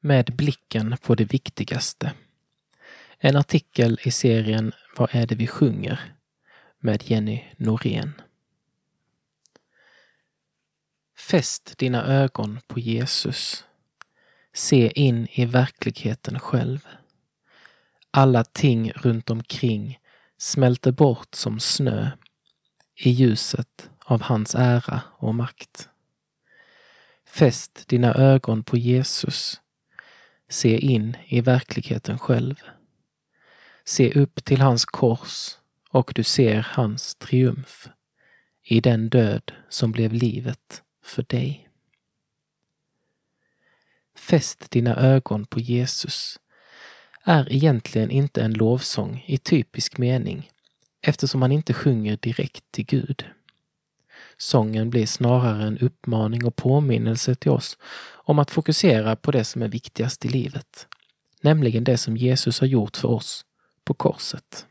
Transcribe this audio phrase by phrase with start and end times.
[0.00, 2.12] Med blicken på det viktigaste.
[3.18, 6.14] En artikel i serien Vad är det vi sjunger?
[6.78, 8.20] med Jenny Norén.
[11.16, 13.64] Fäst dina ögon på Jesus.
[14.54, 16.86] Se in i verkligheten själv.
[18.10, 19.98] Alla ting runt omkring
[20.38, 22.10] smälter bort som snö
[22.94, 25.88] i ljuset av hans ära och makt.
[27.26, 29.60] Fäst dina ögon på Jesus.
[30.50, 32.54] Se in i verkligheten själv.
[33.84, 35.56] Se upp till hans kors
[35.90, 37.88] och du ser hans triumf
[38.62, 41.68] i den död som blev livet för dig.
[44.16, 46.40] Fäst dina ögon på Jesus
[47.24, 50.50] är egentligen inte en lovsång i typisk mening
[51.00, 53.24] eftersom han inte sjunger direkt till Gud.
[54.40, 57.78] Sången blir snarare en uppmaning och påminnelse till oss
[58.12, 60.86] om att fokusera på det som är viktigast i livet,
[61.40, 63.44] nämligen det som Jesus har gjort för oss
[63.84, 64.66] på korset.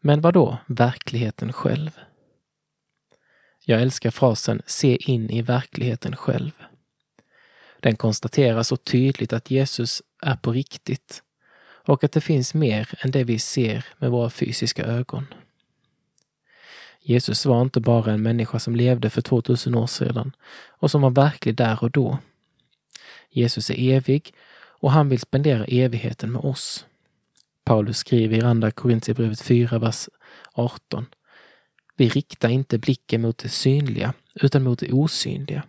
[0.00, 1.90] Men vad då verkligheten själv?
[3.64, 6.52] Jag älskar frasen se in i verkligheten själv.
[7.80, 11.22] Den konstaterar så tydligt att Jesus är på riktigt
[11.62, 15.26] och att det finns mer än det vi ser med våra fysiska ögon.
[17.08, 20.32] Jesus var inte bara en människa som levde för 2000 år sedan
[20.68, 22.18] och som var verklig där och då.
[23.30, 26.86] Jesus är evig och han vill spendera evigheten med oss.
[27.64, 30.08] Paulus skriver i Andra Korintierbrevet 4, vers
[30.52, 31.06] 18.
[31.96, 35.62] Vi riktar inte blicken mot det synliga utan mot det osynliga.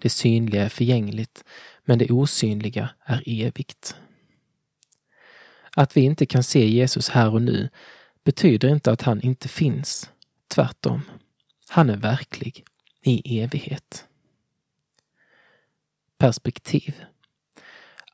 [0.00, 1.44] Det synliga är förgängligt,
[1.84, 3.96] men det osynliga är evigt.
[5.76, 7.68] Att vi inte kan se Jesus här och nu
[8.24, 10.10] betyder inte att han inte finns.
[10.48, 11.02] Tvärtom.
[11.68, 12.64] Han är verklig
[13.02, 14.06] i evighet.
[16.18, 17.04] Perspektiv.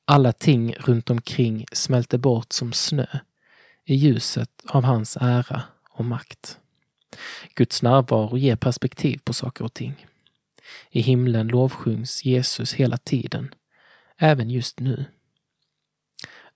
[0.05, 3.07] Alla ting runt omkring smälter bort som snö
[3.85, 6.59] i ljuset av hans ära och makt.
[7.55, 10.07] Guds närvaro ger perspektiv på saker och ting.
[10.91, 13.55] I himlen lovsjungs Jesus hela tiden,
[14.17, 15.05] även just nu.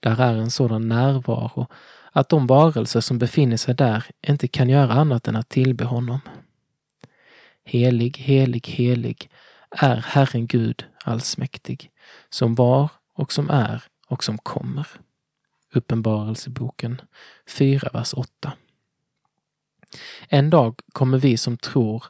[0.01, 1.67] Där är en sådan närvaro
[2.17, 6.21] att de varelser som befinner sig där inte kan göra annat än att tillbe honom.
[7.65, 9.31] Helig, helig, helig
[9.71, 11.91] är Herren Gud allsmäktig,
[12.31, 14.87] som var och som är och som kommer.
[15.75, 17.01] Uppenbarelseboken
[17.49, 18.53] 4, vers 8.
[20.29, 22.05] En dag kommer vi som tror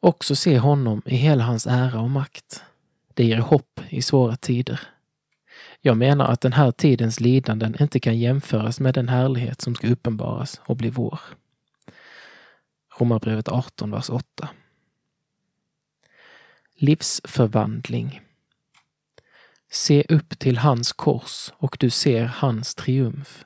[0.00, 2.62] också se honom i hela hans ära och makt.
[3.14, 4.80] Det ger hopp i svåra tider.
[5.86, 9.88] Jag menar att den här tidens lidanden inte kan jämföras med den härlighet som ska
[9.88, 11.20] uppenbaras och bli vår.
[12.98, 14.48] Romarbrevet 18, vers 8.
[16.74, 18.20] Livsförvandling.
[19.70, 23.44] Se upp till hans kors och du ser hans triumf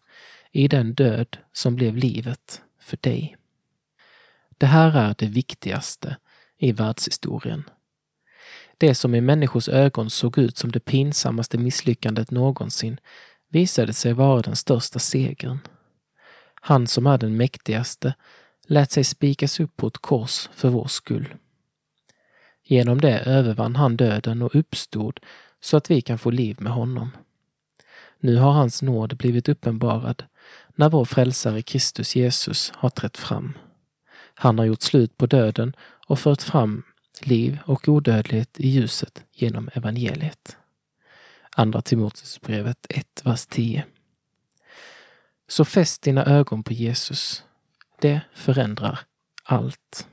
[0.53, 3.37] i den död som blev livet för dig.
[4.59, 6.17] Det här är det viktigaste
[6.59, 7.65] i världshistorien.
[8.81, 13.01] Det som i människors ögon såg ut som det pinsammaste misslyckandet någonsin
[13.49, 15.59] visade sig vara den största segern.
[16.55, 18.15] Han som är den mäktigaste
[18.67, 21.35] lät sig spikas upp på ett kors för vår skull.
[22.65, 25.21] Genom det övervann han döden och uppstod
[25.61, 27.11] så att vi kan få liv med honom.
[28.21, 30.25] Nu har hans nåd blivit uppenbarad
[30.75, 33.59] när vår frälsare Kristus Jesus har trätt fram.
[34.35, 35.77] Han har gjort slut på döden
[36.07, 36.83] och fört fram
[37.27, 40.57] liv och odödlighet i ljuset genom evangeliet.
[41.57, 43.85] Andra Timoteusbrevet 1, vers 10.
[45.49, 47.45] Så fäst dina ögon på Jesus.
[48.01, 49.01] Det förändrar
[49.45, 50.07] allt.